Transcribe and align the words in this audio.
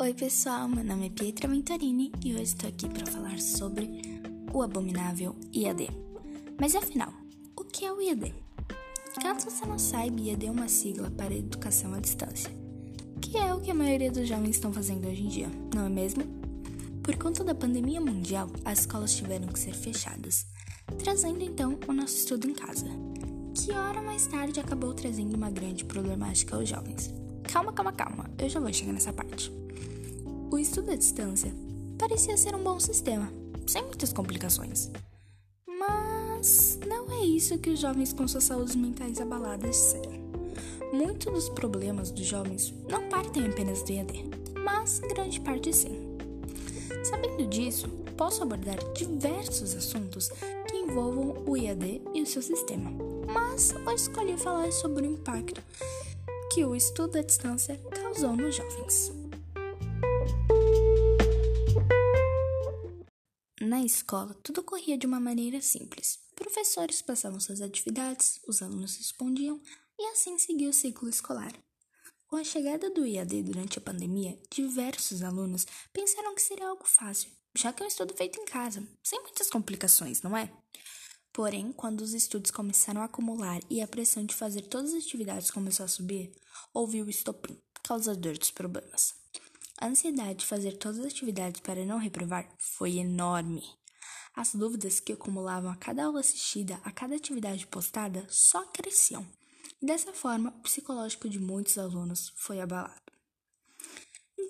Oi, 0.00 0.14
pessoal, 0.14 0.66
meu 0.66 0.82
nome 0.82 1.08
é 1.08 1.10
Pietra 1.10 1.46
Venturini 1.46 2.10
e 2.24 2.32
hoje 2.32 2.44
estou 2.44 2.70
aqui 2.70 2.88
para 2.88 3.04
falar 3.04 3.38
sobre 3.38 4.00
o 4.50 4.62
abominável 4.62 5.36
IAD. 5.52 5.90
Mas 6.58 6.74
afinal, 6.74 7.12
o 7.54 7.62
que 7.62 7.84
é 7.84 7.92
o 7.92 8.00
IAD? 8.00 8.32
Caso 9.20 9.50
você 9.50 9.66
não 9.66 9.78
saiba, 9.78 10.18
IAD 10.18 10.46
é 10.46 10.50
uma 10.50 10.68
sigla 10.68 11.10
para 11.10 11.34
Educação 11.34 11.92
à 11.92 12.00
Distância, 12.00 12.50
que 13.20 13.36
é 13.36 13.52
o 13.52 13.60
que 13.60 13.70
a 13.70 13.74
maioria 13.74 14.10
dos 14.10 14.26
jovens 14.26 14.56
estão 14.56 14.72
fazendo 14.72 15.06
hoje 15.06 15.22
em 15.22 15.28
dia, 15.28 15.50
não 15.74 15.84
é 15.84 15.90
mesmo? 15.90 16.24
Por 17.02 17.18
conta 17.18 17.44
da 17.44 17.54
pandemia 17.54 18.00
mundial, 18.00 18.48
as 18.64 18.80
escolas 18.80 19.14
tiveram 19.14 19.48
que 19.48 19.58
ser 19.58 19.74
fechadas, 19.74 20.46
trazendo 20.98 21.44
então 21.44 21.78
o 21.86 21.92
nosso 21.92 22.16
estudo 22.16 22.48
em 22.48 22.54
casa, 22.54 22.86
que 23.54 23.70
hora 23.72 24.00
mais 24.00 24.26
tarde 24.26 24.60
acabou 24.60 24.94
trazendo 24.94 25.36
uma 25.36 25.50
grande 25.50 25.84
problemática 25.84 26.56
aos 26.56 26.70
jovens. 26.70 27.19
Calma, 27.52 27.72
calma, 27.72 27.92
calma, 27.92 28.30
eu 28.38 28.48
já 28.48 28.60
vou 28.60 28.72
chegar 28.72 28.92
nessa 28.92 29.12
parte. 29.12 29.52
O 30.52 30.56
estudo 30.56 30.92
à 30.92 30.94
distância 30.94 31.52
parecia 31.98 32.36
ser 32.36 32.54
um 32.54 32.62
bom 32.62 32.78
sistema, 32.78 33.28
sem 33.66 33.82
muitas 33.82 34.12
complicações. 34.12 34.88
Mas 35.66 36.78
não 36.86 37.10
é 37.10 37.24
isso 37.24 37.58
que 37.58 37.70
os 37.70 37.80
jovens 37.80 38.12
com 38.12 38.28
suas 38.28 38.44
saúdes 38.44 38.76
mentais 38.76 39.20
abaladas 39.20 39.70
disseram. 39.70 40.20
Muitos 40.92 41.32
dos 41.32 41.48
problemas 41.48 42.12
dos 42.12 42.24
jovens 42.24 42.72
não 42.88 43.08
partem 43.08 43.44
apenas 43.46 43.82
do 43.82 43.90
EAD, 43.90 44.30
mas 44.64 45.00
grande 45.00 45.40
parte 45.40 45.72
sim. 45.74 46.16
Sabendo 47.02 47.48
disso, 47.48 47.88
posso 48.16 48.44
abordar 48.44 48.78
diversos 48.92 49.74
assuntos 49.74 50.28
que 50.68 50.76
envolvam 50.76 51.42
o 51.44 51.56
EAD 51.56 52.00
e 52.14 52.22
o 52.22 52.26
seu 52.26 52.42
sistema, 52.42 52.92
mas 53.26 53.74
hoje 53.84 54.02
escolhi 54.02 54.36
falar 54.36 54.70
sobre 54.70 55.04
o 55.04 55.10
impacto 55.10 55.60
que 56.52 56.64
o 56.64 56.74
estudo 56.74 57.16
à 57.16 57.22
distância 57.22 57.80
causou 57.94 58.34
nos 58.34 58.56
jovens. 58.56 59.12
Na 63.60 63.84
escola, 63.84 64.34
tudo 64.42 64.64
corria 64.64 64.98
de 64.98 65.06
uma 65.06 65.20
maneira 65.20 65.60
simples. 65.60 66.18
Professores 66.34 67.00
passavam 67.02 67.38
suas 67.38 67.60
atividades, 67.60 68.40
os 68.48 68.62
alunos 68.62 68.96
respondiam 68.96 69.60
e 69.96 70.06
assim 70.08 70.38
seguia 70.38 70.68
o 70.68 70.72
ciclo 70.72 71.08
escolar. 71.08 71.52
Com 72.26 72.34
a 72.34 72.42
chegada 72.42 72.90
do 72.90 73.06
IAD 73.06 73.44
durante 73.44 73.78
a 73.78 73.82
pandemia, 73.82 74.36
diversos 74.50 75.22
alunos 75.22 75.66
pensaram 75.92 76.34
que 76.34 76.42
seria 76.42 76.68
algo 76.68 76.84
fácil, 76.84 77.30
já 77.56 77.72
que 77.72 77.82
é 77.82 77.86
um 77.86 77.88
estudo 77.88 78.12
feito 78.14 78.40
em 78.40 78.44
casa, 78.44 78.84
sem 79.04 79.22
muitas 79.22 79.48
complicações, 79.48 80.20
não 80.22 80.36
é? 80.36 80.52
Porém, 81.40 81.72
quando 81.72 82.02
os 82.02 82.12
estudos 82.12 82.50
começaram 82.50 83.00
a 83.00 83.06
acumular 83.06 83.62
e 83.70 83.80
a 83.80 83.88
pressão 83.88 84.22
de 84.26 84.34
fazer 84.34 84.60
todas 84.60 84.92
as 84.92 85.04
atividades 85.04 85.50
começou 85.50 85.86
a 85.86 85.88
subir, 85.88 86.30
houve 86.74 87.00
o 87.00 87.08
estopim, 87.08 87.58
causador 87.82 88.36
dos 88.36 88.50
problemas. 88.50 89.14
A 89.80 89.86
ansiedade 89.86 90.40
de 90.40 90.44
fazer 90.44 90.76
todas 90.76 90.98
as 90.98 91.06
atividades 91.06 91.62
para 91.62 91.86
não 91.86 91.96
reprovar 91.96 92.46
foi 92.58 92.98
enorme. 92.98 93.62
As 94.36 94.54
dúvidas 94.54 95.00
que 95.00 95.14
acumulavam 95.14 95.70
a 95.70 95.76
cada 95.76 96.04
aula 96.04 96.20
assistida, 96.20 96.78
a 96.84 96.92
cada 96.92 97.16
atividade 97.16 97.66
postada, 97.66 98.26
só 98.28 98.66
cresciam. 98.66 99.26
Dessa 99.80 100.12
forma, 100.12 100.50
o 100.58 100.62
psicológico 100.64 101.26
de 101.26 101.38
muitos 101.38 101.78
alunos 101.78 102.34
foi 102.36 102.60
abalado. 102.60 103.09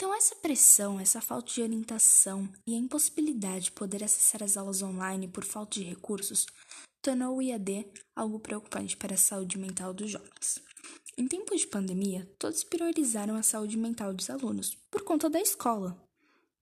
Então, 0.00 0.14
essa 0.14 0.34
pressão, 0.36 0.98
essa 0.98 1.20
falta 1.20 1.52
de 1.52 1.60
orientação 1.60 2.50
e 2.66 2.74
a 2.74 2.78
impossibilidade 2.78 3.66
de 3.66 3.72
poder 3.72 4.02
acessar 4.02 4.42
as 4.42 4.56
aulas 4.56 4.80
online 4.80 5.28
por 5.28 5.44
falta 5.44 5.78
de 5.78 5.84
recursos 5.84 6.46
tornou 7.02 7.36
o 7.36 7.42
IAD 7.42 7.86
algo 8.16 8.40
preocupante 8.40 8.96
para 8.96 9.12
a 9.12 9.18
saúde 9.18 9.58
mental 9.58 9.92
dos 9.92 10.10
jovens. 10.10 10.58
Em 11.18 11.28
tempos 11.28 11.60
de 11.60 11.66
pandemia, 11.66 12.26
todos 12.38 12.64
priorizaram 12.64 13.34
a 13.34 13.42
saúde 13.42 13.76
mental 13.76 14.14
dos 14.14 14.30
alunos, 14.30 14.74
por 14.90 15.02
conta 15.02 15.28
da 15.28 15.38
escola. 15.38 16.02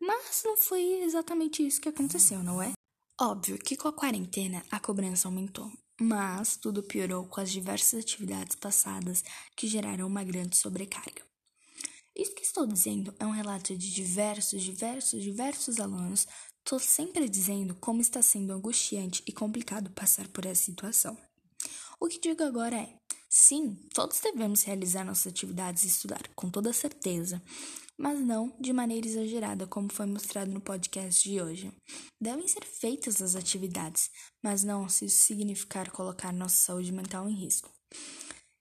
Mas 0.00 0.42
não 0.44 0.56
foi 0.56 0.82
exatamente 1.04 1.64
isso 1.64 1.80
que 1.80 1.88
aconteceu, 1.88 2.42
não 2.42 2.60
é? 2.60 2.72
Óbvio 3.20 3.58
que 3.58 3.76
com 3.76 3.86
a 3.86 3.92
quarentena 3.92 4.60
a 4.72 4.80
cobrança 4.80 5.28
aumentou, 5.28 5.70
mas 6.00 6.56
tudo 6.56 6.82
piorou 6.82 7.26
com 7.26 7.40
as 7.40 7.52
diversas 7.52 8.00
atividades 8.00 8.56
passadas 8.56 9.22
que 9.54 9.68
geraram 9.68 10.08
uma 10.08 10.24
grande 10.24 10.56
sobrecarga. 10.56 11.29
Estou 12.50 12.66
dizendo 12.66 13.14
é 13.20 13.24
um 13.24 13.30
relato 13.30 13.76
de 13.76 13.94
diversos, 13.94 14.60
diversos, 14.60 15.22
diversos 15.22 15.78
alunos, 15.78 16.26
estou 16.58 16.80
sempre 16.80 17.28
dizendo 17.28 17.76
como 17.76 18.00
está 18.00 18.20
sendo 18.20 18.52
angustiante 18.52 19.22
e 19.24 19.30
complicado 19.30 19.88
passar 19.90 20.26
por 20.26 20.44
essa 20.44 20.64
situação. 20.64 21.16
O 22.00 22.08
que 22.08 22.18
digo 22.18 22.42
agora 22.42 22.74
é: 22.74 22.92
Sim, 23.28 23.76
todos 23.94 24.18
devemos 24.18 24.64
realizar 24.64 25.04
nossas 25.04 25.28
atividades 25.28 25.84
e 25.84 25.86
estudar, 25.86 26.26
com 26.34 26.50
toda 26.50 26.72
certeza, 26.72 27.40
mas 27.96 28.18
não 28.18 28.52
de 28.58 28.72
maneira 28.72 29.06
exagerada, 29.06 29.68
como 29.68 29.92
foi 29.92 30.06
mostrado 30.06 30.50
no 30.50 30.60
podcast 30.60 31.22
de 31.22 31.40
hoje. 31.40 31.72
Devem 32.20 32.48
ser 32.48 32.64
feitas 32.64 33.22
as 33.22 33.36
atividades, 33.36 34.10
mas 34.42 34.64
não 34.64 34.88
se 34.88 35.04
isso 35.04 35.22
significar 35.22 35.92
colocar 35.92 36.32
nossa 36.32 36.56
saúde 36.56 36.90
mental 36.90 37.30
em 37.30 37.32
risco. 37.32 37.70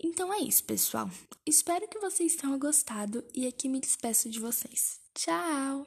Então 0.00 0.32
é 0.32 0.38
isso, 0.38 0.64
pessoal. 0.64 1.10
Espero 1.46 1.88
que 1.88 1.98
vocês 1.98 2.36
tenham 2.36 2.58
gostado 2.58 3.24
e 3.34 3.46
aqui 3.46 3.68
me 3.68 3.80
despeço 3.80 4.28
de 4.28 4.40
vocês. 4.40 5.00
Tchau! 5.14 5.86